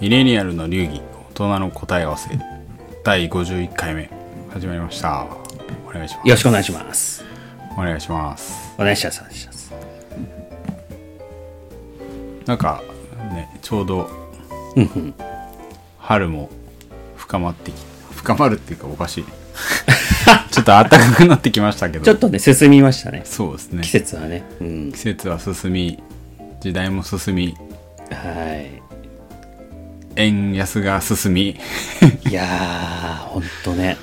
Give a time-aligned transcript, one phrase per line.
[0.00, 2.30] ミレニアルの流儀大人の答え合わせ
[3.04, 4.08] 第51回目
[4.48, 5.26] 始まりました
[5.86, 7.24] お願いしますよろしくお願いします。
[7.76, 9.20] お願いしますお願いします。
[9.20, 9.72] お願いします。
[12.46, 12.82] なんか
[13.30, 14.08] ねちょうど。
[15.98, 16.48] 春も
[17.16, 17.74] 深まってき
[18.12, 19.24] 深まるっていうかおかしい
[20.50, 23.20] ちょっと暖かくなってきましたけどちょっとね、進みましたね。
[23.26, 24.44] そうですね季節はね。
[24.60, 24.98] うん季。
[24.98, 26.02] 節は進み
[26.60, 27.54] 時代も進み
[28.10, 28.89] はい。
[30.16, 31.50] 円安が進み
[32.28, 33.96] いやー、ほんとね。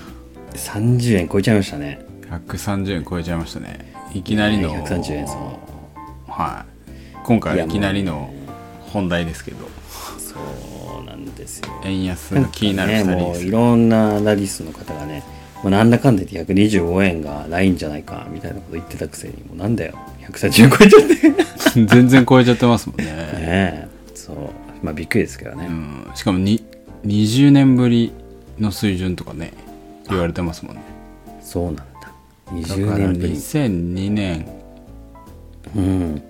[0.53, 2.05] 30円超えちゃいましたね。
[2.29, 6.31] 130円超えちゃいましたねいきなりの、ね130円、そう。
[6.31, 6.91] はい
[7.23, 8.33] 今回はいきなりの
[8.91, 9.67] 本題ですけど
[10.17, 10.35] そ
[11.01, 11.67] うなんですよ。
[11.83, 15.23] 円安が気になる2ね、人ですもういろんなアナリストの方がね、
[15.61, 19.93] もうなんだかんだ言って125円がないんじゃないかみたいなこと言ってたくせに、もうなんだよ、
[20.29, 21.29] 130円超えちゃって。
[21.29, 21.35] ね
[21.87, 23.86] 全然超えちゃってますもんね、え、そう。
[24.81, 25.67] まあびっくりですけどね。
[25.67, 26.63] うん、しかもに
[27.05, 28.11] 20年ぶり
[28.59, 29.53] の水準とかね
[30.09, 30.81] 言われてますもんね。
[31.41, 31.83] そうなんだ。
[31.83, 32.11] だ
[32.51, 33.33] 20から年ぶり。
[33.33, 34.47] 2002年。
[35.75, 36.23] うん。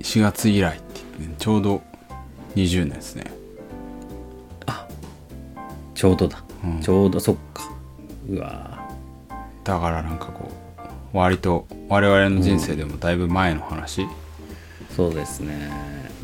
[0.00, 1.82] 4月以来って言って、ちょうど
[2.56, 3.40] 20年ですね。
[6.00, 6.80] ちょうどだ、うん。
[6.80, 7.70] ちょうどそっか。
[8.30, 8.88] うわ
[9.64, 10.50] だからなんかこ
[11.12, 14.06] う割と我々の人生でもだいぶ前の話
[14.96, 15.70] そうですね。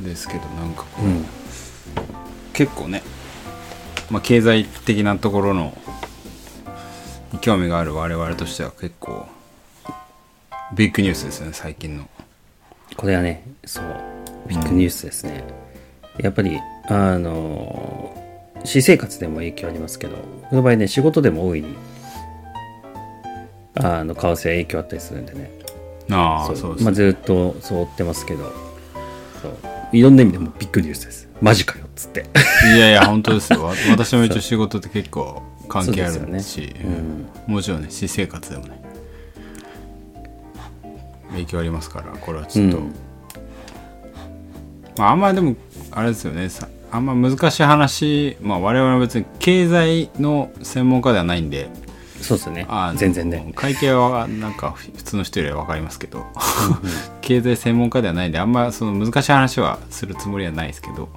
[0.02, 1.26] ですけどなんかこう、うん
[2.52, 3.02] 結構ね、
[4.10, 5.76] まあ、経済的なところの
[7.32, 9.26] に興味がある我々としては結構
[10.74, 12.08] ビッグニュースですよね最近の。
[12.96, 13.84] これはねそう
[14.48, 15.44] ビッグニュースですね、
[16.18, 16.58] やっぱり
[16.88, 18.14] あの
[18.64, 20.16] 私生活でも影響ありますけど
[20.48, 21.76] この場合ね仕事でも大いに
[23.74, 25.50] あの為替は影響あったりするんでね。
[26.10, 28.44] ああそうですね、まあ、ずっとそう追ってますけど。
[29.42, 31.28] そういろんな意味でもビッグニュースです。
[31.40, 32.26] マジかよっつって。
[32.74, 33.64] いやいや本当ですよ。
[33.64, 36.74] わ 私も一応仕事って結構関係あるし、ね。
[37.48, 37.54] うん。
[37.54, 38.80] もちろんね私生活でもね
[41.30, 42.94] 影響ありますからこれはちょっと、うん。
[44.98, 45.56] まああんまでも
[45.90, 46.48] あれですよね。
[46.50, 51.68] さあんま難しい話まあ我々は別に経済の専門家ではないんで
[52.20, 52.66] そうですね。
[52.96, 53.52] 全然ね。
[53.54, 56.24] 会計はなんか普通の人よりは分かりますけど。
[57.20, 61.08] 経済専門家ではないんであんまその難しい話はするつもりはないですけど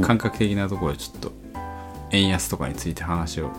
[0.00, 1.32] 感覚的なところでちょっと
[2.10, 3.50] 円安とかについて話を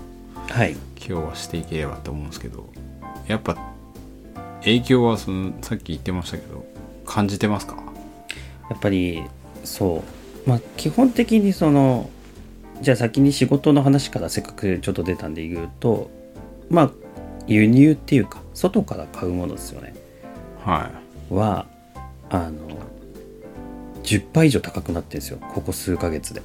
[0.49, 0.75] はい。
[0.97, 2.69] 今日はしていければと思うんですけど
[3.27, 3.57] やっぱ
[4.61, 6.65] 影響はそのさっき言ってましたけど
[7.05, 7.77] 感じてますか？
[8.69, 9.23] やっぱり
[9.63, 10.03] そ
[10.45, 10.49] う。
[10.49, 12.09] まあ基本的にその
[12.81, 16.11] じゃあ先に仕事の話からせっかくちょっと出たんで言うと
[16.69, 16.91] まあ
[17.47, 19.95] 輸入っていうか外から買うものですよね。
[20.63, 20.91] は
[21.29, 21.65] は
[22.29, 22.51] あの
[24.03, 25.37] 10倍以上高くなってるんですよ。
[25.53, 26.41] ここ数ヶ月で、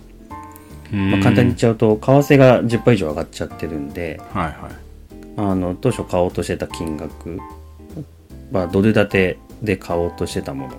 [0.92, 4.82] い、まあ、簡単に言っちゃうと為替が10倍以上上がっちゃってるんではいはい。
[5.36, 7.38] あの当初買おうとしてた金額
[8.50, 10.74] まあドル建てで買おうとしてたもの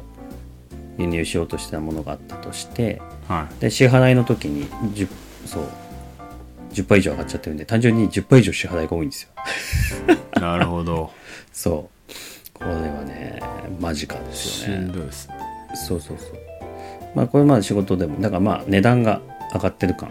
[0.98, 5.08] 輸入しようとしてたものがあったとしてはで支払いの時に10
[5.46, 5.64] そう
[6.74, 9.30] 10倍以上上がっちゃってるんで単純に10倍以上支払いが多いんですよ。
[10.38, 11.12] い なるほど。
[11.52, 12.54] そう。
[12.54, 13.42] これはね
[13.80, 14.78] マジかですしよね。
[14.86, 15.36] んどいですね。
[15.76, 16.30] そうそうそう。
[17.16, 19.22] まあこれまあ仕事でもだからまあ値段が
[19.54, 20.10] 上がってる感。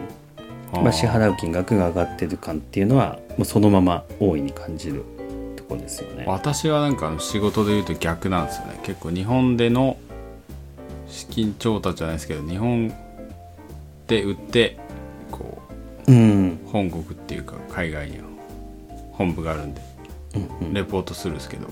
[0.72, 5.04] まあ、支払う金額が上がってる感っていうのはもうそのまま大いに感じる
[5.54, 6.24] ところですよね。
[6.26, 8.80] 私はなんか仕事で言うと逆なんですよね。
[8.82, 9.98] 結構日本での
[11.08, 12.92] 資金調達じゃないですけど日本
[14.06, 14.78] で売って
[16.72, 18.24] 本国っていうか海外には
[19.12, 19.82] 本部があるんで
[20.72, 21.68] レポートするんですけど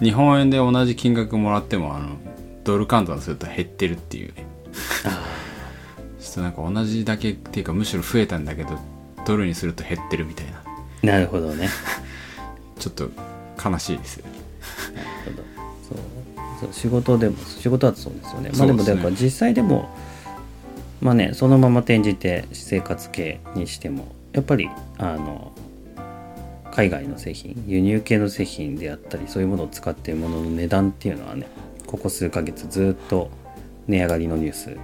[0.00, 2.16] 日本円で同じ金額もらってもあの
[2.64, 4.46] ドル換算すると減ってるっていうね。
[6.20, 8.78] ちょっとなんか同じだけっていうかむしろ増えたんだけど
[9.26, 10.46] ドルにすると減ってるみたい
[11.02, 11.12] な。
[11.12, 11.68] なるほどね。
[12.78, 13.10] ちょっと
[13.62, 14.18] 悲しいです。
[14.18, 14.32] よね
[14.94, 15.42] なるほど。
[15.88, 15.98] そう。
[16.60, 16.68] そう。
[16.72, 18.50] 仕事でも仕事だとそうですよね。
[18.56, 18.96] まあでもですね。
[18.96, 19.88] だから実際でも
[21.00, 24.68] まあねそのまま転じて私生活系にしてもやっぱり
[24.98, 25.52] あの
[26.70, 31.46] 海外の製品輸入系の製品であったりそういうものを使っているものの値段っていうのはね
[31.86, 33.30] ここ数ヶ月ずっと
[33.88, 34.76] 値上がりのニュース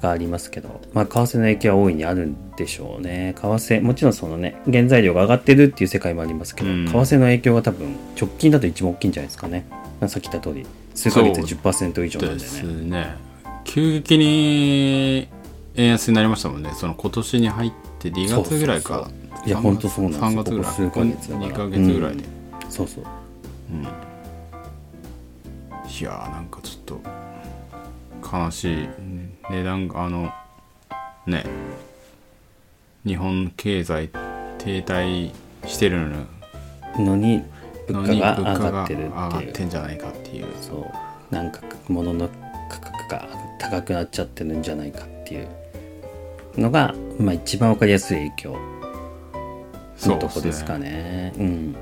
[0.00, 3.34] がありますけど、まあ、為替の影響は大いにあるんでしょうね。
[3.36, 9.66] 為替、もちろんそのね、原材料が上がってるっていう世界もありますけど、うん為替の影響が多分、直近だと一番大きいんじゃないですかね。
[10.00, 13.27] まあさっき言った通り、数ヶ月でそう10%以上なんでですね。
[13.68, 15.28] ね急激に
[15.74, 16.72] 円安になりましたもんね。
[16.74, 19.10] その今年に入って2月ぐらいか。
[19.46, 20.90] いやほんとそうなんですよ。
[20.90, 21.52] 3月ぐらい。
[21.52, 21.66] から。
[21.66, 22.24] 2ヶ月ぐらいで、
[22.68, 23.04] そうそう。
[23.04, 23.06] い
[26.04, 27.00] やーなんかちょっ
[28.20, 28.84] と悲しい。
[28.84, 30.30] うん値段があの
[31.26, 31.44] ね。
[33.06, 34.08] 日本経済
[34.58, 35.30] 停滞
[35.66, 36.10] してる
[36.98, 37.42] のに。
[37.88, 39.10] の物価にが上がってる
[39.48, 40.46] ってんじゃないかっていう。
[40.60, 40.74] そ
[41.30, 41.34] う。
[41.34, 42.28] なんか物の
[42.68, 45.48] 価格が高くなっちゃってるんじゃないかっていう
[46.56, 48.56] のが、まあ、一番わかりやすい影響
[50.02, 51.32] のとこですかね。
[51.36, 51.76] うん。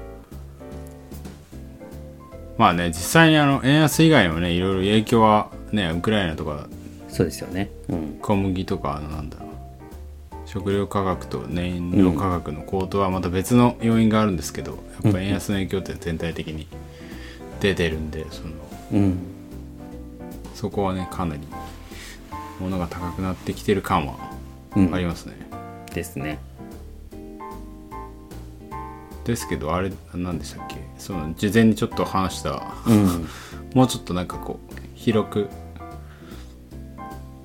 [2.59, 6.69] まあね実際にあの円安以外にもねいろいろ影響はねウクライナとか
[7.09, 7.71] そうですよね。
[7.89, 8.19] うん。
[8.23, 9.49] 小麦とかあのなんだろう。
[10.47, 16.67] 食料価格と燃料価格の高騰はまた別の要因があるんですけど、やっぱ円安の影響って全体的に
[17.61, 18.55] 出てるんでその
[18.93, 19.19] うん。
[20.55, 21.43] そこはねかなり
[22.61, 24.15] 物が高くなってきてる感は
[24.75, 24.95] うん。
[24.95, 25.35] ありますね、
[25.95, 26.39] ですね。
[29.25, 30.77] ですけどあれ何でしたっけ？
[30.99, 33.27] その事前にちょっと話したうん。
[33.75, 35.49] もうちょっとなんかこう広く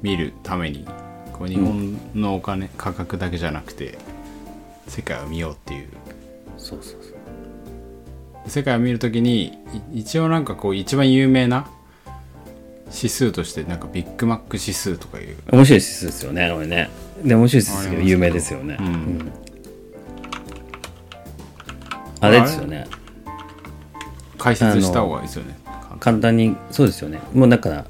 [0.01, 0.85] 見るために
[1.33, 3.97] こう日本のお金、価格だけじゃなくて
[4.87, 5.89] 世界を見ようっていう。
[6.57, 8.49] そうそうそう。
[8.49, 9.57] 世界を見るときに
[9.91, 11.67] い一応なんかこう一番有名な
[12.93, 15.37] 指数としてなんかビッグマック指数とかいう。
[15.51, 16.89] 面白い指数ですよねこれね。
[17.23, 18.77] で面白い指数ですけど有名ですよね。
[18.79, 19.31] うん。
[22.19, 22.87] あれですよね。
[24.37, 25.57] 解説した方がいいですよね。
[25.99, 27.19] 簡単にそうですよね。
[27.33, 27.85] もうだから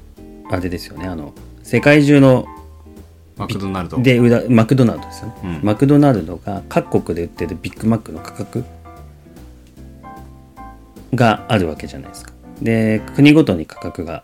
[0.50, 1.06] あれですよね。
[1.06, 1.32] あの
[1.62, 2.46] 世界中の
[3.36, 3.98] マクドナルド。
[3.98, 5.60] で裏マクドナルドですよね、うん。
[5.62, 8.64] マクドナルドが各国で売ってるビッグマックの価格
[11.14, 12.32] があるわけじゃないですか。
[12.60, 14.22] で国ごとに価格が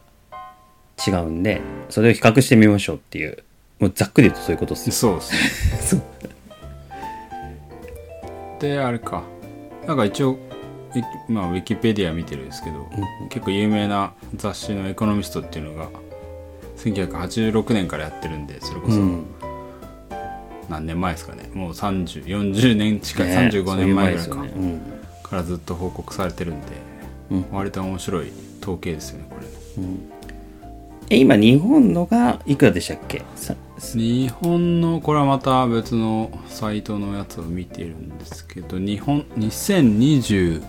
[1.06, 1.60] 違うんで
[1.90, 3.42] それを比較してみましょうっていう
[3.78, 4.92] もうざっくり言うとそういうことですよ。
[4.92, 5.94] そうです。
[5.96, 6.02] ね
[8.58, 9.22] であれか。
[9.86, 10.36] なんか一応
[11.28, 12.88] まあ、ウィキペディア見てるんですけど、
[13.28, 15.90] 結構有名な雑誌の「エコノミスト」っていうのが
[16.78, 19.26] 1986年からやってるんでそれこそうん。
[20.68, 21.50] 何年前ですかね。
[21.54, 24.80] もう3040年近い、ね35年前ぐらいか、そういう前ですよね。
[25.22, 26.66] からずっと報告されてるんで、
[27.30, 27.44] うん。
[27.52, 29.46] 割と面白い統計ですよねこれ
[31.10, 33.22] え今日本のがいくらでしたっけ？
[33.34, 33.54] さ
[33.94, 40.60] 日本のこれはまた別のサイトのやつを見てるんですけど日本2022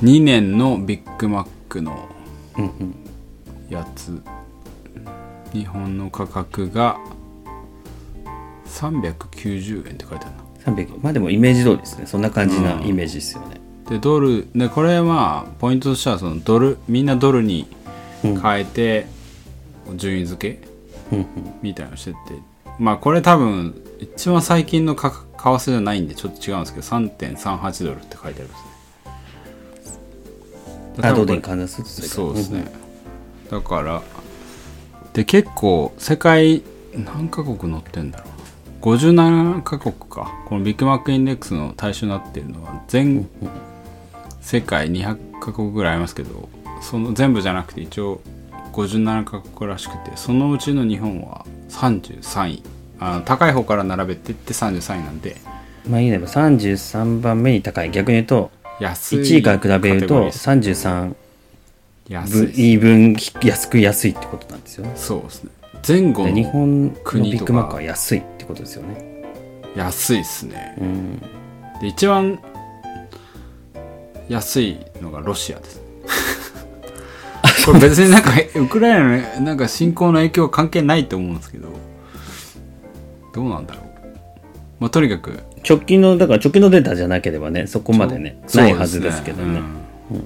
[0.00, 2.08] 年のビッグマックの
[2.56, 2.94] うんうん
[3.68, 4.22] やつ。
[5.52, 6.98] 日本の価格が
[8.64, 10.30] 390円って書いてあ
[10.64, 12.06] るな300まあでもイメージ通りですね。
[12.06, 13.60] そんな感じなイメージですよね、
[13.90, 17.81] でドルでこれはポイントとしてはそのドルみんなドルにうん
[18.22, 19.06] 変えて
[19.96, 20.58] 順位付
[21.10, 21.26] け？
[21.60, 22.18] みたいなのしてて。
[22.78, 29.98] まあこれ多分一番最近の為替じゃないんでちょっと違うんですけど3.38ドルって書いてあるんです
[30.98, 31.08] ね。
[31.08, 32.64] あドルに多分こ換算するそうですね、
[33.50, 34.02] だから
[35.12, 36.62] で結構世界
[36.94, 38.24] 何カ国載ってんだろ
[38.80, 40.32] う57カ国か。
[40.48, 43.28] このビッグマックインデックスの対象になってるのは全
[44.40, 46.48] 世界200カ国ぐらいありますけど
[46.82, 48.20] その全部じゃなくて一応
[48.72, 52.62] 57カ国らしくてそのうちの日本は33位。
[53.00, 55.36] あの高い方から並べてって33位なんで。
[55.88, 56.18] まあいいね。
[56.18, 57.90] 33番目に高い。
[57.90, 58.50] 逆に言うと
[58.80, 60.48] 安い1位から比べるとカテゴリーです。
[60.48, 61.16] 33分
[62.08, 64.92] 安い分安く安いってことなんですよね。
[64.96, 65.50] そうですね。
[65.86, 69.24] 前後で日の本のビッグマックは安いってことですよね。
[69.76, 70.76] 安いですね。
[70.80, 71.18] うん。
[71.80, 72.38] で一番
[74.28, 75.80] 安いのがロシアです
[77.64, 81.68] これ別になんかウクライナのねなんか侵攻の影響は関係ないと思うんですけど。
[83.32, 83.84] どうなんだろう。
[84.80, 85.38] まあとにかく。
[85.66, 89.60] 直近のだから直近のデータじゃなければねそこまでねないはずですけどね。
[90.10, 90.22] うん。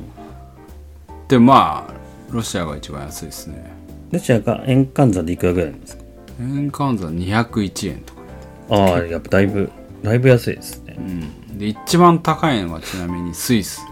[1.28, 1.94] でまあ
[2.32, 3.70] ロシアが一番安いですね。
[4.10, 6.02] ロシアが円換算でいくらぐらいなんですか？
[6.40, 8.20] 円換算201円とか、
[8.70, 9.70] ああやっぱだいぶ
[10.02, 10.96] だいぶ安いですね。
[10.98, 13.82] うん、で一番高いのがちなみにスイス。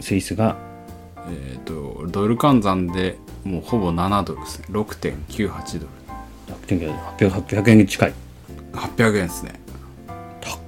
[0.00, 0.56] スイスが
[1.28, 4.66] えっ、とドル換算でもうほぼ7ドルですね。
[4.70, 5.96] 6.98ドル。
[6.66, 8.12] 800 800円に近い。
[8.72, 9.60] 800円ですね。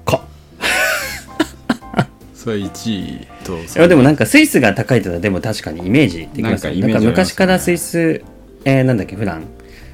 [0.05, 0.21] 高っ。
[2.33, 8.23] それ1位といやでもなんかスイスが高いってのはでも確かにイメージできますよなんか昔からスイス、
[8.63, 9.43] えーなんだっけフラン。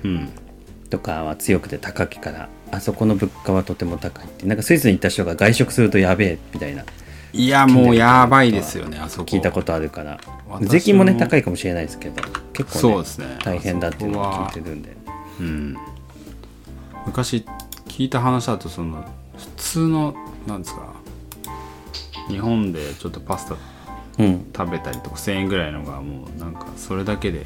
[0.04, 0.30] うん。
[0.90, 4.46] とかは強くて高いからあそこの物価はとても高いって。
[4.46, 6.86] なんかスイスに行った人が外食するとやべえみたいな
[7.36, 9.25] いやもうやばいですよねあそこ。
[9.25, 10.20] 聞いたことあるから。
[10.48, 12.22] 私税金もねも高いかもしれないですけど
[12.54, 14.96] 結構ねそうですね大変だっていうのを聞いてるるんで。
[15.42, 15.77] うん。
[17.06, 17.46] 昔
[17.88, 19.04] 聞いた話だとその
[19.38, 20.15] 普通の
[20.48, 20.94] なんですか
[22.30, 23.56] 日本でちょっとパスタ
[24.24, 27.46] うん食べたりとか1000円ぐらいのがもうなんかそれだけで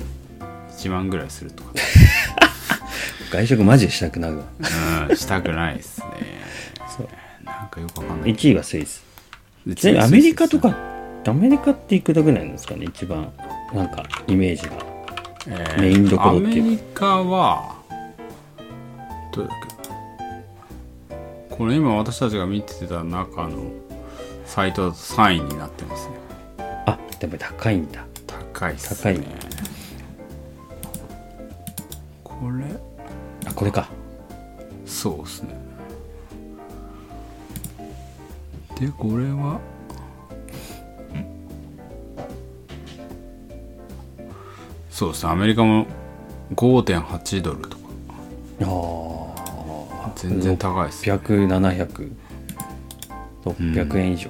[0.70, 1.72] 1万ぐらいするとか。
[3.32, 4.44] 外食マジでしたくなるわ。
[5.10, 6.06] うんしたくないですね。
[6.96, 7.08] そう。
[7.44, 8.36] なんかよくわかんない。
[8.36, 9.09] 1位がスイス
[9.76, 10.76] ちなみにアメリカとか
[11.28, 13.32] アメリカっていくらぐらいなんですかね一番
[13.74, 14.76] なんかイメージが。
[15.48, 17.16] えーメインどころっていうか。
[17.16, 17.76] アメリカは
[19.34, 19.58] どうだっ
[21.50, 21.56] け？
[21.56, 23.72] これ今私たちが見てた中の
[24.46, 26.16] サイトだと3位になってますね。
[26.86, 28.06] あでも高いんだ。
[28.28, 29.16] 高いっすね。
[29.16, 29.26] 高いね。
[32.24, 32.66] これ？
[33.50, 33.88] あこれか。
[34.86, 35.69] そうですね
[38.80, 39.60] でこれは。
[44.90, 45.32] そうですね。
[45.32, 45.86] アメリカも
[46.56, 47.90] 5.8ドルとか。
[48.62, 48.66] あ
[50.08, 51.14] あ全然高いですね。
[51.14, 54.30] 600700円以上、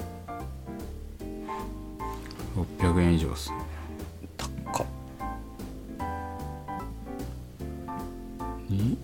[2.79, 3.57] 600円以上ですね。
[4.37, 4.87] 高っ。
[8.69, 8.97] に？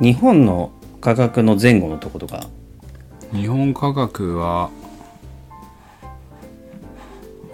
[0.00, 2.46] 日本の価格の前後のとことか
[3.32, 4.70] 日本価格は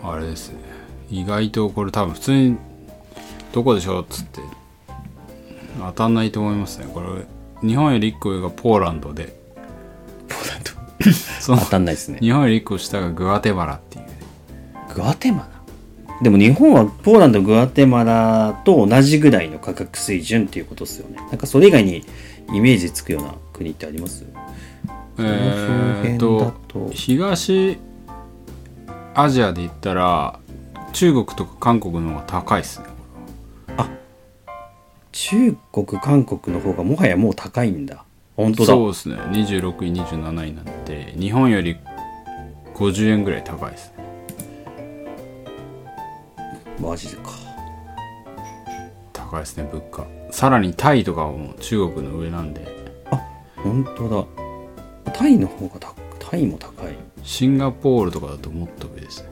[0.02, 0.58] あれですね。
[1.10, 2.56] 意外とこれ多分普通に
[3.52, 4.40] どこでしょうっつって。
[5.78, 6.86] 当たんないと思いますね。
[6.92, 7.06] これ
[7.66, 9.38] 日本より1個上がポーランドで。
[10.28, 11.12] ポーランド。
[11.40, 12.18] その当たんないですね。
[12.20, 14.18] 日本より1個下がグアテマラっていうね。
[14.94, 15.48] グアテマラ
[16.20, 21.16] でも日本はポーランドグアテマラと同じぐらいの価格水準っていうことですよね。
[21.16, 22.04] なんかそれ以外に
[22.52, 24.26] イメージつくような国ってあります？
[25.20, 27.78] えのー、と東
[29.14, 30.38] アジアで言ったら
[30.92, 32.86] 中国とか韓国の方が高いですね。
[35.10, 38.04] 中国韓国の方がもはやもう高いんだ。
[38.36, 38.66] 本当だ。
[38.66, 39.16] そうですね。
[39.16, 41.76] 26位27位なんて日本より
[42.74, 44.04] 50円ぐらい高いですね。
[46.80, 47.30] マジでか。
[49.12, 50.06] 高いですね物価。
[50.30, 52.78] さらにタイとかはもう中国の上なんで。
[53.56, 54.47] 本当だ
[55.18, 56.94] タイの方がたタイも高い。
[57.24, 59.28] シンガポールとかだともっと上ですね。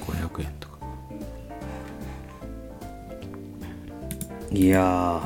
[0.00, 0.78] 500円とか。
[4.50, 5.22] いや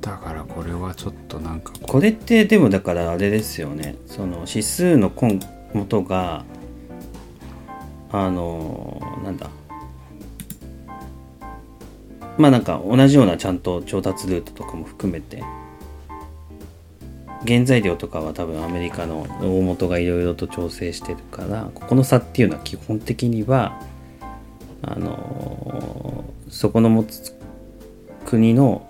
[0.00, 3.96] だからこれはちょっとなんかーこれってでもだからあれですよね。
[4.06, 5.40] その指数の根
[5.74, 6.44] 元が
[8.12, 9.50] あのーなんだ
[12.38, 15.42] まあなんか同じようなちゃんと調達ルートとかも含めて
[17.46, 23.80] 原材料とかは多分アメリカの大元がいろいろと調整してるからここの差っていうのは基本的には
[24.82, 27.36] あのそこの持つ
[28.26, 28.88] 国の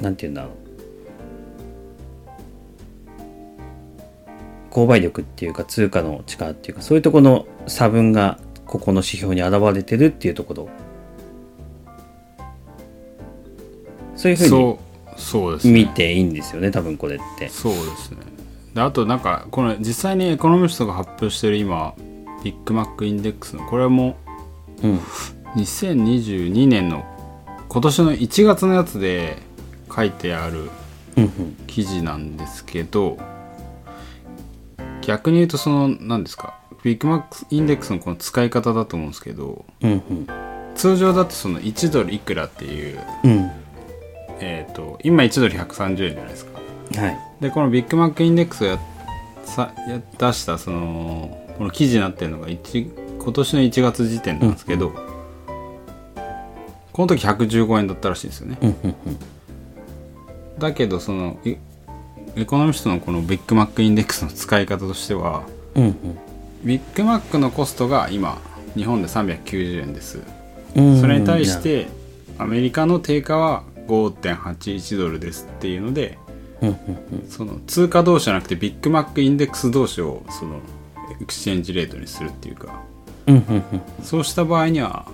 [0.00, 0.60] なんて言うんだろう。
[4.70, 10.68] 購買力っていうか通貨の力っていうかそういうとこの差分がここの指標に現れてるっていうところ。
[14.20, 14.78] そういうふうに
[15.16, 15.72] そうですね。
[15.72, 17.48] 見ていいんですよね多分これって。
[17.48, 18.18] そうですね。
[18.74, 21.94] であとなんかこれ実際にエコノミストが発表してる今
[22.44, 24.16] ビッグマックインデックスのこれも
[24.82, 25.00] うん。
[25.56, 27.04] 2022年の
[27.68, 29.38] 今年の1月のやつで
[29.94, 30.70] 書いてある
[31.66, 33.18] 記事なんですけど
[35.02, 40.26] 逆に言うとその何ですかビッグマックインデックスのこの使い方だと思うんですけどうんうん。
[40.76, 43.50] 通常だとその1ドルいくらっていう、うん
[44.40, 46.60] えー、と今1ドル130円じゃないですか。
[47.00, 47.18] はい。
[47.40, 48.78] でこのビッグマックインデックスがや
[49.44, 54.92] さや出したそのこの記事になってるのが1今年の1月時点なんですけど、
[56.92, 58.58] この時115円だったらしいんですよね。
[58.62, 59.18] うんうんうん。
[60.58, 61.56] だけどそのい
[62.36, 65.44] エコノミストのこのビッグマックインデックスの使い方としては
[65.74, 65.96] うん
[66.62, 68.38] ビッグマックのコストが今
[68.76, 70.20] 日本で390円です。
[70.76, 71.88] うんそれに対して
[72.38, 76.18] アメリカの定価は5.81ドルですっていうので
[77.28, 80.60] その通貨同士じゃなくてビッグマックインデックス同士をその
[81.20, 82.82] エクスチェンジレートにするっていうか。
[84.02, 85.06] そうした場合には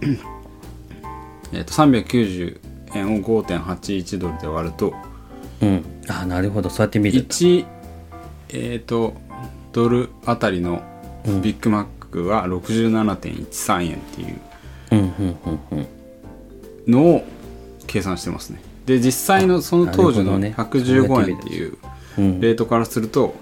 [1.52, 2.60] えーと390
[2.94, 4.94] 円を5.81ドルで割ると
[5.60, 5.84] うん。
[6.08, 6.70] あなるほど。
[6.70, 7.34] そうやって見るんだ。
[7.34, 7.66] 1
[8.50, 9.14] えっ、と
[9.72, 10.82] ドルあたりの
[11.42, 14.40] ビッグマックは67.13円っていう
[16.86, 17.24] のを
[17.96, 18.60] 計算してますね。
[18.84, 20.84] で実際のその当時のなるほどね。
[20.84, 21.78] 115円っていう
[22.18, 22.40] うん。
[22.42, 23.34] レートからすると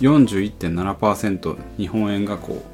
[0.00, 2.64] 41.7%日本円がこ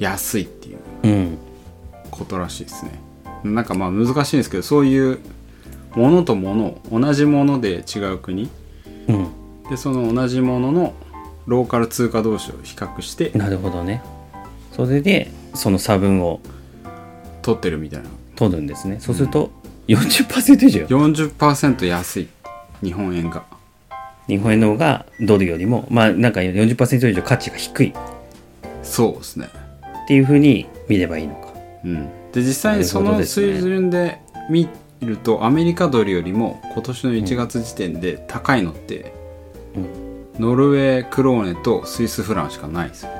[0.00, 1.38] う安いっていううん。
[2.10, 3.00] ことらしいですね。
[3.44, 5.20] なんかまあ難しいんですけどそういう
[5.94, 8.50] ものともの同じもので違う国
[9.06, 9.28] うん。
[9.70, 10.94] でその同じものの
[11.46, 14.02] ローカル通貨同士を比較してなるほどね。
[14.72, 16.40] それでその差分を
[17.42, 18.98] 取ってるみたいな取るんですね。
[19.00, 19.50] そうすると
[19.88, 20.80] 40%以上。
[20.82, 22.28] よ40%安い。
[22.82, 23.44] 日本円が。
[24.28, 27.92] 日本円の方がドルよりもまあなんか40%以上価値が低い。
[28.84, 29.48] そうですね。
[30.04, 31.48] っていうふうに見ればいいのか。
[31.84, 32.08] うん。
[32.32, 33.52] で実際にそのなるほどですね。
[33.54, 34.68] 水準で見
[35.00, 39.12] るとアメリカドルよりも今年の1月時点で高いのって、
[40.38, 43.10] ノルウェークローネとスイスフランしかないですよ、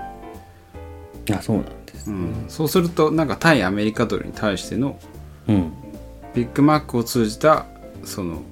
[1.35, 4.99] あそうなんですうん、そうするとなんか対アメリカドルに対しての
[5.49, 5.73] うん。
[6.35, 7.67] ビッグマックを通じた
[8.05, 8.43] その、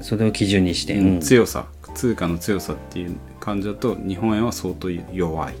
[0.00, 1.20] それを基準にして、うん。
[1.20, 5.54] 強さ通貨の強さっていう感じだと日本円は相当弱い。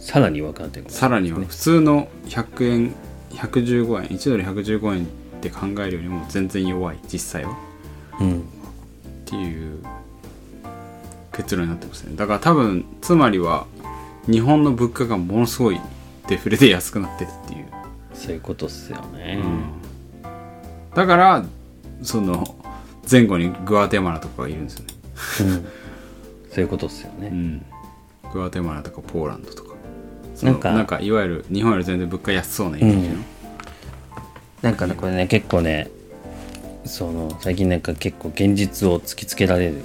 [0.00, 2.94] さらに分かってるさらには普通の100円
[3.30, 5.06] 115円1ドル115円っ
[5.40, 7.56] て考えるよりも全然弱い実際は。
[8.20, 8.40] うん。
[8.40, 8.42] っ
[9.24, 9.82] ていう
[11.32, 12.16] 結論になってますね。
[12.16, 13.66] だから多分つまりは
[14.30, 15.80] 日本の物価がものすごい
[16.28, 17.66] デフレで安くなってるっていう、
[18.12, 19.42] そういうことっすよね、
[20.94, 21.44] だから
[22.02, 22.56] その
[23.10, 24.94] 前後にグアテマラとかがいるんですよね、
[25.40, 25.66] うん。
[26.50, 27.64] そういうことっすよね、うん、
[28.32, 29.68] グアテマラとかポーランドとか。
[30.42, 33.16] なんかなんかいわゆる日本より全然物価安そうなイメージの、
[34.62, 35.90] なんかねこれね結構ね
[36.84, 39.82] その最近なんか結構現実を突きつけられる。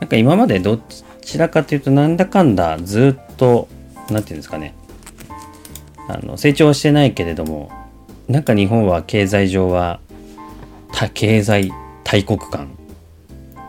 [0.00, 1.04] なんか今までどち
[1.38, 3.68] らかというとなんだかんだずっと
[4.10, 4.74] なんていうんですかね。
[6.08, 7.72] あの成長はしてないけれども
[8.28, 10.00] なんか日本は経済上は
[10.92, 11.72] た経済
[12.04, 12.68] 大国感。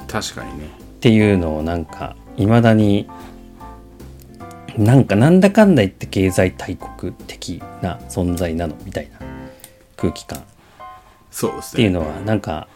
[0.07, 0.65] 確かにね。
[0.65, 3.07] っていうのをなんかいまだに
[4.77, 9.19] なんかなんだかんだ言って経済大国的な存在なのみたいな
[9.95, 10.43] 空気感。
[11.31, 11.83] そうですね。
[11.83, 12.67] っていうのはなんか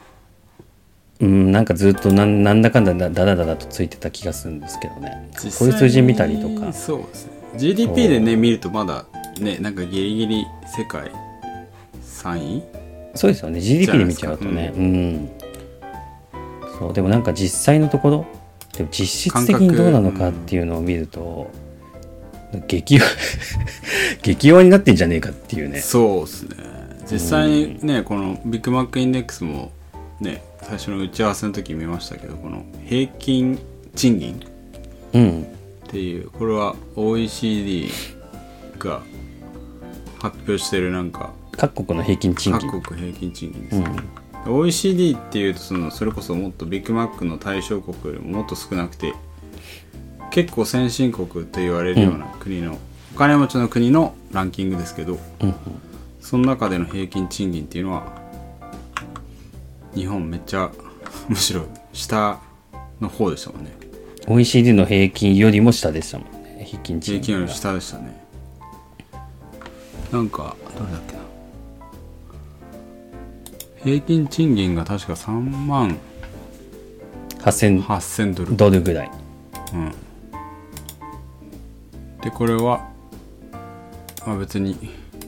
[1.21, 5.29] うんなんかずっとなんなんだかんだだだらだらとついてた気がするんですけどね。
[5.57, 6.71] こういう数字見たりとか。
[6.71, 7.31] そうですね。
[7.57, 9.05] GDP でね見るとまだ
[9.39, 10.45] ねなんかギリギリ
[10.77, 11.11] 世界
[12.03, 12.63] 3位？
[13.15, 13.59] そうですよね。
[13.59, 14.71] GDP で見ちゃうとね。
[14.75, 15.29] うん。
[16.77, 16.93] そう。
[16.93, 18.25] でもなんか実際のところ
[18.77, 21.51] でも実質的にどうなのかっていうのを見ると、
[22.67, 23.05] 激弱
[24.23, 25.81] 激弱になってんじゃねえかっていうね。
[25.81, 26.55] そうですね。
[27.11, 29.71] 実際にねこのビッグマックインデックスも
[30.21, 33.59] ね最初の打ち合わせの時見ましたけどこの平均
[33.95, 34.41] 賃金
[35.13, 35.45] うんっ
[35.91, 37.89] ていうこれは OECD
[38.77, 39.01] が
[40.19, 42.69] 発表してるなんか各国の平均賃金。
[42.69, 43.89] 各国平均賃金ですね、
[44.47, 49.13] OECD っていうとそのそれこそもっとビッグマックの対象国よりももっと少なくて
[50.31, 52.77] 結構先進国と言われるような国の、
[53.15, 55.55] お金持ちの国のランキングですけど、うん。
[56.21, 58.18] その中での平均賃金っていうのは
[59.99, 60.71] 日本めっちゃ
[61.27, 62.39] むしろ下
[63.01, 63.71] の方でしたもんね。
[64.29, 66.63] OECD の平均よりも下でしたもんね。
[66.65, 68.25] 平均賃平均より下でしたね。
[70.09, 71.19] なんかどれだっけな。
[73.83, 75.31] 平均賃金が確か3
[75.67, 75.97] 万
[77.39, 78.55] 8000 8000ドル。
[78.55, 79.11] ドルぐらい。
[79.73, 79.91] うん。
[82.21, 82.89] でこれは
[84.25, 84.77] まあ別に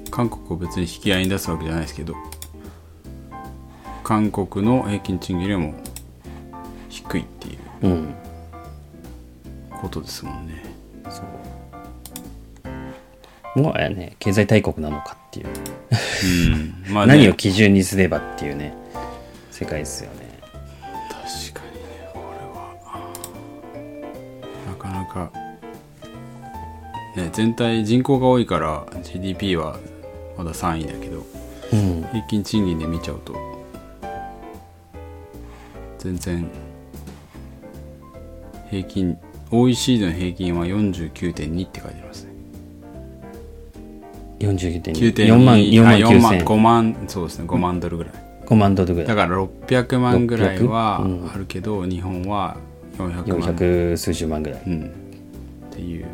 [0.09, 2.15] 韓国を別に引き合いに出すわけじゃないですけど
[4.11, 5.73] 韓国の平均賃金よりも
[6.89, 8.13] 低いっていううん
[9.81, 10.65] ことですもんね。
[11.09, 11.23] そ
[13.55, 13.59] う。
[13.61, 15.47] もうね経済大国なのかっていう。
[15.47, 16.93] うん。
[16.93, 17.13] まあね。
[17.23, 18.73] 何を基準にすればっていうね
[19.49, 20.39] 世界ですよね。
[21.07, 22.73] 確かにねこれは。
[24.67, 25.31] なかなか。
[27.15, 29.79] ね全体人口が多いから GDP は
[30.37, 31.25] まだ3位だけど
[31.71, 32.05] うん。
[32.11, 33.60] 平均賃金で見ちゃうと
[36.01, 36.49] 全然
[38.71, 39.17] 平均
[39.51, 42.31] OECD の平均は49.2って書いてありますね。
[44.39, 47.45] 49.2 9.2 4万4万あ4万9000 5万そうですね。
[47.47, 48.13] 5万ドルぐらい。
[48.47, 49.07] 5万ドルぐらい。
[49.07, 51.31] だから600万ぐらいは600うん。
[51.31, 52.57] あるけど、日本は
[52.97, 53.55] 400万。
[53.55, 54.59] 400数十万ぐらい。
[54.59, 54.85] っうん。
[55.71, 56.05] っていう。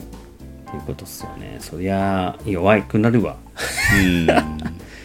[0.69, 1.57] ていうことっすよね。
[1.61, 3.37] そりゃ弱くなるわ。
[4.01, 4.25] うん。
[4.25, 4.41] だか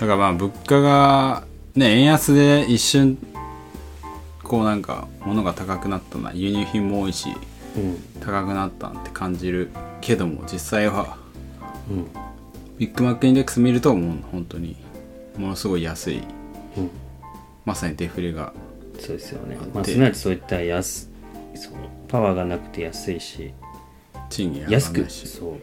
[0.01, 1.45] らまあ物価が
[1.77, 3.17] ね円安で一瞬
[4.53, 7.31] こうなんか物が高くなったな輸入品も多いし
[7.75, 9.71] うん高くなったって感じる
[10.03, 11.17] けども実際は
[11.91, 12.07] うん
[12.77, 14.77] ビッグマックインデックス見るともう本当に
[15.39, 16.21] ものすごい安い
[16.77, 16.91] うん
[17.65, 18.53] まさにデフレが
[19.01, 19.57] そうですよね。
[19.73, 21.09] まあすなわちそういった安
[21.55, 21.77] その
[22.09, 23.55] パワーがなくて安いし
[24.29, 25.57] 賃金安くそ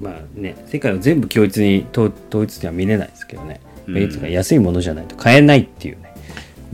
[0.00, 0.04] う。
[0.04, 4.30] まあね世界を全部共一に統統一では見れないですけどね、うん。
[4.30, 6.13] 安いものじゃないと買えないっていうね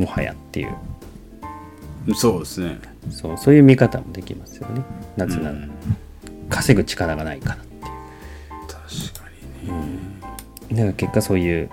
[0.00, 0.74] もはやっていう。
[2.14, 2.78] そうですね。
[3.10, 4.82] そうそういう見方もできますよね。
[5.16, 5.70] なぜなら、うん。
[6.48, 7.80] 稼ぐ力がないからっていう。
[8.66, 9.30] 確か
[10.70, 11.70] にね、だから結果そういう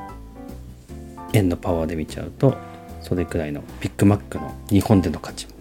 [1.33, 2.55] 円のパワーで見ちゃうと
[3.01, 5.53] それくらいのビッグマックの日本での価値も。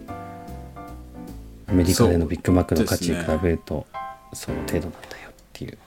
[1.68, 3.86] アメリカでのビッグマックの価値に比べると
[4.32, 5.78] その程度なんだよっていう。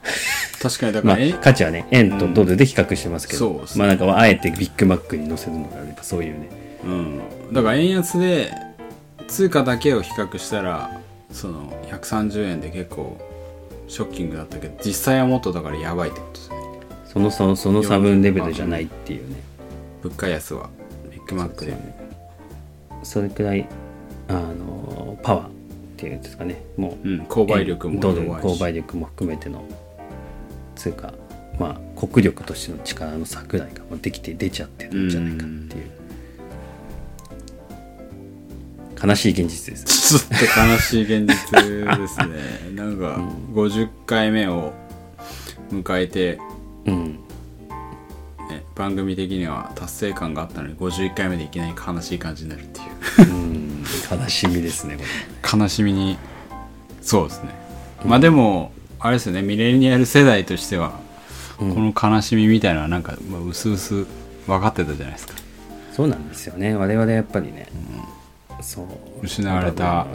[0.61, 3.57] 確かにだか まあ価値はね円とドルで比較してますけど、うん。
[3.57, 3.63] ね。
[3.75, 6.49] まあなんかあえてビッグマックに載せるのがやっぱそういうね
[6.83, 8.53] うん、だから円安で
[9.27, 13.17] 通貨だけを比較したらその130円で結構
[13.87, 16.55] ショッキングだったけど実際はもっとだからやばいってことですね。
[17.05, 19.35] そのそのその差分レベルじゃないっていうね。
[20.03, 20.69] 物価安は。
[21.11, 21.75] ビッグマックで
[23.03, 23.67] それくらい
[24.27, 25.49] あのパワーっ
[25.97, 26.61] ていうんですかね。
[26.77, 29.63] もううん、購買力も購買力も含めての
[30.75, 31.13] 通貨。
[31.59, 35.91] まあ国力としての力の差くらいができて出ちゃってるんじゃないかっていう
[39.03, 39.85] 悲しい現実です。
[39.85, 42.75] ちょっと悲しい現実ですね。
[42.75, 43.21] なんか
[43.53, 44.73] 50回目を
[45.71, 46.39] 迎えて、
[46.85, 47.19] うん。
[48.49, 52.83] ね、番組的には達成感があったのに51回目でいきなり悲しい感じになるってい
[53.27, 53.31] う。
[53.31, 53.83] うん。
[54.12, 54.97] 悲しみですね
[55.41, 56.17] こ悲しみに
[57.01, 57.49] そうですね、
[58.05, 60.99] まあでもあれですよねミレニアル世代としては、
[61.59, 61.93] うん。
[61.93, 64.05] この悲しみみたいなのはなんか、まあ、うすうす
[64.45, 65.33] 分かってたじゃないですか。
[65.35, 65.39] れ
[65.93, 66.75] そうなんですよね。
[66.75, 67.67] 我々やっぱりね、
[68.62, 68.86] そう。
[69.24, 70.08] 失われた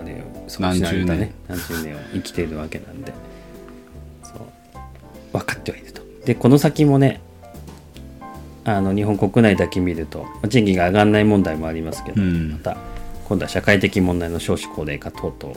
[0.58, 1.18] 何十年。
[1.20, 1.34] ね。
[1.48, 3.12] 何十年を生きているわけなんで。
[5.32, 6.02] 分かってはいると。
[6.24, 7.20] でこの先もね
[8.64, 12.52] あの日本国内だけ見るとまあ賃金が上がらない問題もありますけど、うん。
[12.52, 12.76] また
[13.28, 15.56] 今度は社会的問題の少子高齢化等々。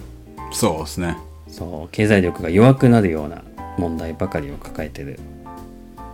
[0.51, 1.17] そうですね。
[1.47, 1.89] そう。
[1.91, 3.43] 経済力が弱くなるような
[3.77, 5.19] 問題ばかりを抱えてる。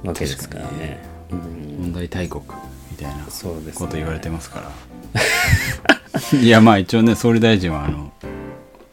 [0.03, 0.99] わけですからね。
[1.31, 1.63] うん。
[1.79, 2.43] 問題大国
[2.91, 4.71] みたいなこと言われてますから
[6.41, 8.11] いやまあ一応ね総理大臣はあの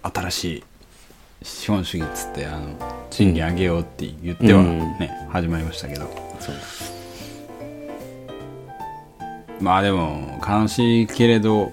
[0.03, 0.65] 新しい
[1.43, 2.61] 資本主義っつってあの
[3.11, 4.79] 賃金上げようって言ってはうん。
[4.99, 6.09] ね、始まりましたけど。
[9.61, 11.73] まあでも悲しいけれど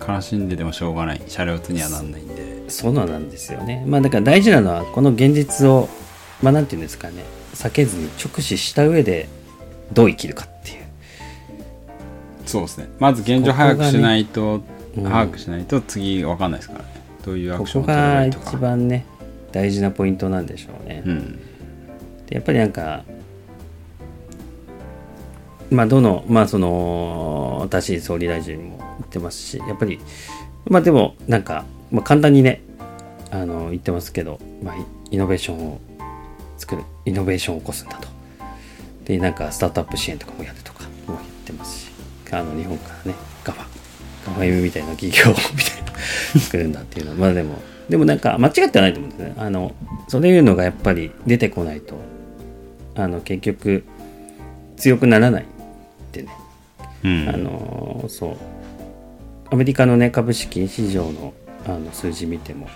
[0.00, 1.22] 悲しんでてもしょうがない。
[1.28, 2.70] 車両にはなんないんで。
[2.70, 3.84] そうなんですよね。
[3.86, 5.88] まあだから大事なのはこの現実を
[6.42, 9.28] まあなんていうんですかね避けずに直視した上で
[9.92, 10.49] どう生きるか。
[12.50, 12.88] そうですね。
[12.98, 16.86] まず現状早くしないと、うん把握しないと次わかんないですからね。
[17.24, 18.56] どういうアこクションを取れこが一ばいいとか。
[18.56, 19.06] 番ね
[19.52, 21.04] 大事なポイントなんでしょうね。
[21.06, 21.36] うん。
[22.26, 23.04] でやっぱりなんか
[25.70, 30.00] まあどのまあその私総理大臣も言ってますしやっぱり
[30.66, 32.62] まあでもなんか、まあ、簡単にね
[33.30, 35.80] あの言ってますけど、まあ、イイノベーションを
[36.58, 38.08] 作るイノベーションを起こすんだと。
[39.04, 40.79] でなんかスタートアップ支援とかもやるとか
[42.38, 43.64] あの日本からねガファ
[44.26, 45.84] ガファ M みたいな企業みたい
[46.34, 47.12] な作るんだっていうの。
[47.12, 47.56] はまあでも
[47.88, 49.34] でもなんか間違ってはないと思うんですね。
[49.36, 49.74] あの
[50.08, 51.96] そういうのがやっぱり出てこないと
[52.94, 53.84] あの結局
[54.76, 55.46] 強くならないっ
[56.12, 56.28] てね、
[57.04, 57.28] うん。
[57.28, 58.36] あのそう。
[59.52, 61.34] アメリカのね株式市場の
[61.66, 62.68] あの数字見ても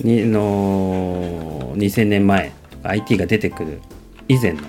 [0.00, 3.80] にの2000年前とか IT が出てくる
[4.28, 4.62] 以前の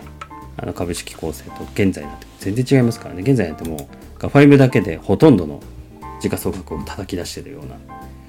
[0.58, 3.22] あの株式構成と現在なんて全然違いますからね。
[3.22, 3.80] 現在なんてもう
[4.20, 5.62] ガファイムだけでほとんどの
[6.22, 7.76] 時価総額を叩き出してるような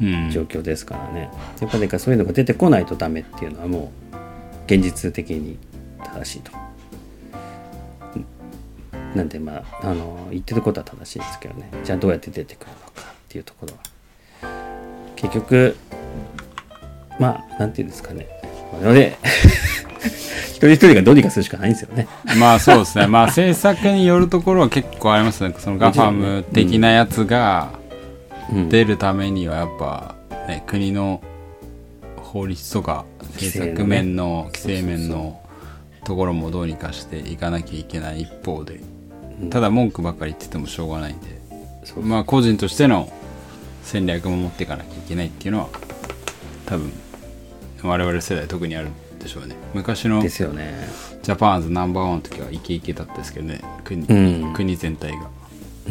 [0.03, 0.31] うん。
[0.31, 4.16] 状況ですからね、やっぱりだからそういうのが出てこないとダメっていうのはもう
[4.66, 5.57] 現実的に
[6.03, 6.50] 正しいと。
[9.14, 11.70] なんでまああの言ってることは正しいですけどね。
[11.85, 13.79] じゃあどうやって出てくるのかっていうところは。
[15.14, 15.77] 結局
[17.20, 18.27] まあなんていうんですかね。
[18.72, 19.16] 我々
[20.07, 22.09] 一人一人がどうにかするしかないんですよね。
[22.38, 23.07] まあそうですね。
[23.07, 25.55] まあ政策によるところは結構ありますね。
[25.59, 27.73] そのガファム的なやつが
[28.53, 28.69] うん。
[28.69, 30.14] 出るためにはやっぱ、
[30.49, 31.23] ね、国の
[32.17, 35.40] 法律とか政策面の規制面の
[36.05, 38.81] ところもどうにかしていかなきゃいけない一方で。
[39.40, 39.51] うん。
[39.51, 41.43] ただ文句ばっかり言っててもしょうがないんで。
[42.01, 43.12] まあ個人としての
[43.83, 45.69] 戦略も持っていかなきゃいけないっていうのは
[46.67, 46.93] 多分
[47.83, 48.88] 我々世代特にある
[49.25, 49.57] んでしょうね。
[49.73, 50.89] 昔のですよね。
[51.23, 53.61] ジャパンズナンバーワンの時はイケイケだったですけどね。
[53.83, 54.15] 国,、う
[54.51, 54.53] ん。
[54.53, 55.31] 国全体が、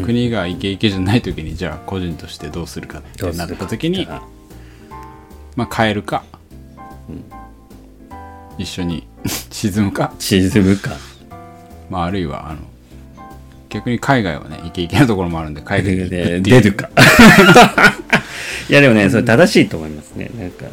[0.05, 4.21] 国がイケイケじゃない時にじゃあ個人としてどうするかってなった時にあ
[5.55, 6.23] まあ変えるか、
[8.57, 9.07] 一緒に。
[9.49, 10.91] 沈むか、沈むか。
[11.89, 12.59] まあ、あるいはあの
[13.69, 16.41] 逆に海外はねイケイケなところもあるんで海外に行くっていう。
[16.41, 16.89] 出るか。
[18.69, 20.29] いやでもね、それ正しいと思いますね。
[20.39, 20.65] なんか、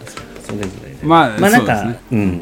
[0.51, 1.07] それぞれで。
[1.07, 2.41] まあまあなんか、そうん。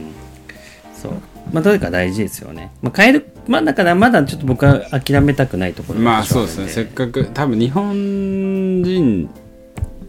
[0.95, 1.13] そう。
[1.53, 2.73] まあどれか大事ですよね。
[2.83, 6.69] まあ変える、まあだからまだちょっと僕は諦めたくないところがまあそうですね。
[6.69, 9.31] せっかく多分日本人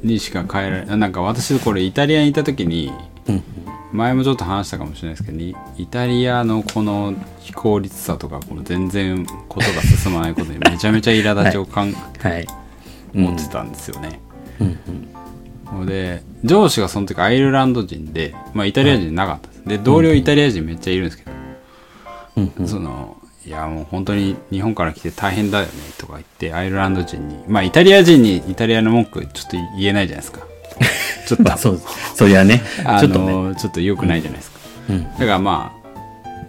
[0.04, 0.98] にしか変えられない。
[0.98, 2.92] なんか私これイタリアにいた時に
[3.28, 3.44] うん。
[3.92, 12.46] 前もちょっと話したかもしれないですけどにイタリアのこの非効率さとかこの全然ことが進まないことにめちゃめちゃ苛立ちをかん、はい。
[13.14, 14.20] 持ってたんですよね、
[14.60, 15.09] うんうん
[15.86, 21.32] で上司がその時アイルランド人で、まあ、イタリア人なかったです、で同僚イタリア人めっちゃいるんですけど、
[22.38, 22.68] うんうん。
[22.68, 30.42] そのいやもう本当に日本から来て大変だよねとか言ってアイルランド人にまあイタリア人にイタリアの文句ちょっと言えないじゃないですか。
[31.28, 31.44] ちょっと。
[31.44, 31.82] まあそう
[32.16, 32.62] そりゃね。
[32.86, 33.32] あちょっとね。
[33.32, 35.04] のちょっと良くないじゃないですか、うん。
[35.04, 35.80] だからまあ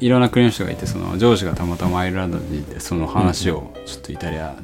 [0.00, 4.54] いろんな国の人がいてその上司がたまたまアイルランドにいてその話をちょっとイタリア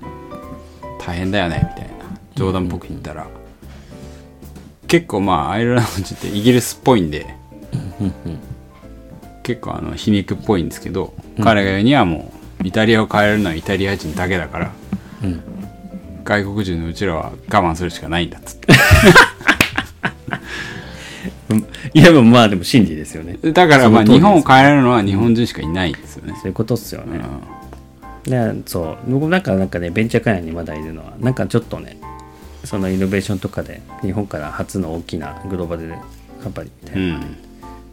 [0.98, 3.26] 大変だよねみたいな冗談っぽく言ったら
[4.88, 7.26] 結構まあアイルランド人ってイギリスっぽいんで。
[9.42, 14.72] 結構あの皮肉っぽいんですけど彼が言うにはもうイタリアを変えるのはイタリア人だけだから
[15.22, 15.40] うん
[16.24, 18.72] 外国人のうちらは我慢するしかないんだっつって。
[21.94, 23.38] いやまあでも真理ですよね。
[23.40, 27.20] だからまあ日本を変えるのは日本人しかいないんですよね、そういうことっすよね、
[28.26, 28.30] うん。
[28.58, 31.96] でそう僕なんかなんかねベンチャー開発にまだいるのはなんかちょっとね
[32.66, 35.94] そのイノベーションとかで日本から初の大きなグローバル
[36.42, 37.36] カンパニーみたいな、うん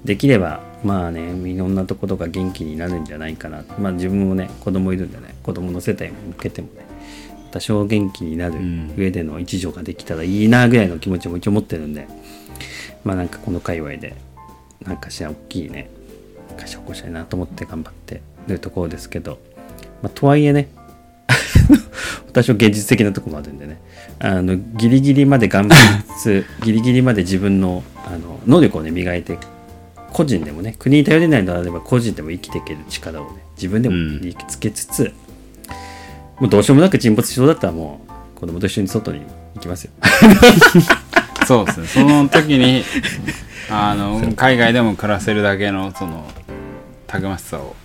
[0.03, 3.63] できればまあねいろんなところが元気になるんじゃないかな。
[3.79, 5.33] まあ自分もね子供いるんでね。
[5.43, 6.83] 子供の世帯に向けてもね
[7.51, 8.55] 多少元気になる
[8.97, 12.05] 上での一助ができたらいいなぐらいの気持ちも一応持ってるんで。
[13.05, 14.15] まあなんかこの界隈で
[14.86, 15.89] なんかしら大きいね
[16.57, 19.39] 会社起こしたいなと思って頑張ってるところですけど、
[20.01, 20.69] まあ、とはいえね
[22.32, 23.82] 多少現実的なところもあるんでね。
[24.19, 29.38] あのギリギリまで頑張りつつ ギリギリまで自分のあの能力をね磨いて
[30.12, 34.19] 個人でもね国に頼れないのであれば個人でも生きていける力をね自分でもうん。
[34.21, 35.13] 身につけつつ、
[36.39, 38.02] もうどうしようもなく沈没しそうだったらも
[38.38, 39.21] う子供と一緒に外に
[39.56, 39.91] 行きますよ。
[41.47, 41.88] そうですね。
[41.88, 42.84] その時に
[43.69, 46.26] あの海外でも暮らせるだけのその
[47.08, 47.76] たくましさを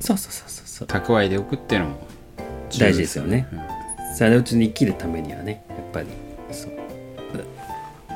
[0.00, 0.88] そうそうそうそうそう。
[0.88, 2.06] 蓄えておくっていうのも
[2.78, 3.48] 大事ですよね。
[3.52, 3.73] うん
[4.14, 6.06] それをうちに生きるためにはねやっぱり
[6.52, 6.72] そう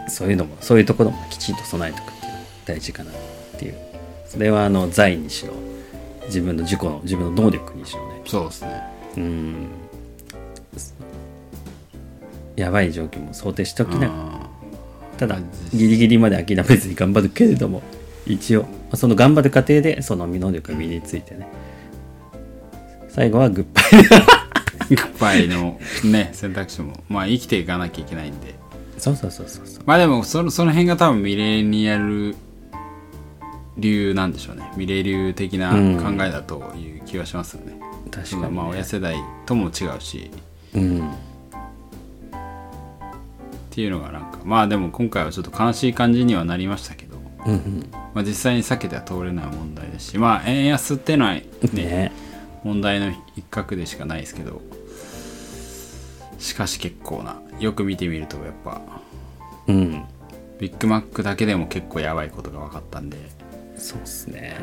[0.09, 3.15] そういうのもそういうところもきちんと備えておくっていうのも大事かなっ
[3.59, 3.75] ていう
[4.27, 5.53] それはあの財にしろ
[6.27, 8.83] 自分の自己の自分の能力にしろねそうですね
[9.17, 9.67] うん
[12.57, 14.41] やばい状況も想定しておきながら
[15.19, 15.39] ただ
[15.73, 17.83] ギリギリまで諦めずに頑張るけれども
[18.27, 21.49] 一応その頑張る過程でその能力が身についてね
[23.09, 24.38] 最後はグッバイ
[24.91, 28.55] いっぱいのね選択肢もまあ生きていかなきゃいけないんで。
[28.97, 29.85] そうそうそうそうそう。
[29.87, 32.35] まあでもそのその辺が多分ミレニアル
[33.77, 34.73] 流なんでしょうね。
[34.77, 35.97] ミレ流的なうん。
[35.99, 37.79] 考えだという気はしますよね、
[38.11, 40.31] 確かに、ね、まあ親世代とも違うし。
[40.75, 41.09] うん。
[41.09, 41.13] っ
[43.71, 47.87] ていうのがなんかまあでも今回はちょっと悲しい感じにはなりましたけど、うんうん。
[48.15, 50.19] まあ、実際に避けては通れない問題ですし。
[50.19, 52.13] まあ円安ってのはねね。
[52.65, 54.61] 問題の一角でしかないですけど
[56.39, 57.41] しかし結構な。
[57.59, 58.81] よく見てみるとやっぱ。
[59.67, 60.05] うん。
[60.59, 63.17] ビッグマックだけでも結構やばいことが分かったんで。
[63.77, 64.57] そうっすね。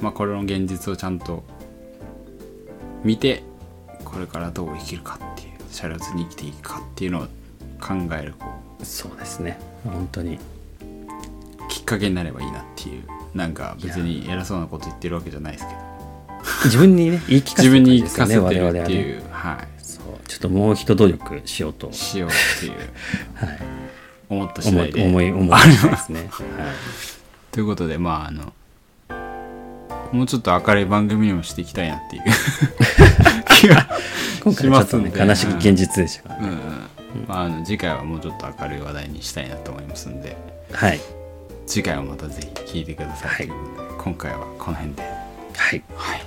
[0.00, 1.44] まあこれの現実をちゃんと
[3.02, 3.42] 見て
[4.04, 7.22] これからどう生きるかっていう車両に生きていくかっていうのを
[7.80, 8.46] 考えるこ
[8.82, 9.58] そうですね。
[9.84, 10.36] 本当に。
[10.36, 10.38] う
[11.68, 13.04] きっかけになればいいなっていう。
[13.34, 15.80] なんか別に偉そうなこと言ってるわけじゃないですけど。
[16.64, 19.24] 自分にね言い聞かせて 自分に言い聞かせてるっていう、ね。
[19.30, 19.75] はい
[20.36, 22.72] ちょっともう一努力しようと、しようっていう。
[23.34, 23.58] はい、
[24.28, 25.02] 思った次第で。
[25.02, 26.74] 思い思いですね、 はい。
[27.50, 28.52] ということでまああの
[30.12, 32.22] もうちょっと明るい番組にもしていきたいなっていう。
[33.48, 33.88] 気が
[34.52, 35.18] しますんで。
[35.18, 36.48] 悲しい現実でしたから、うん。
[36.48, 36.58] うん。
[37.26, 40.36] まあ、あの次回はもうちょっと明るい話題にしたいなと思いますんで。
[40.70, 41.00] はい。
[41.66, 43.50] 次回もまたぜひ聞いてください、はい。
[43.96, 45.82] 今回はこの辺で、はい。
[45.96, 46.22] はい、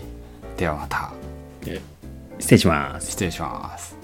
[0.57, 1.13] ではまた。
[2.39, 3.11] 失礼します。
[3.11, 3.98] 失礼します